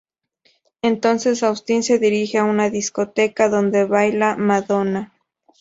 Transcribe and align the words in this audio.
Entonces 0.81 1.43
Austin 1.43 1.83
se 1.83 1.99
dirige 1.99 2.39
a 2.39 2.43
una 2.45 2.71
discoteca 2.71 3.49
donde 3.49 3.85
baila 3.85 4.35
Madonna. 4.35 5.13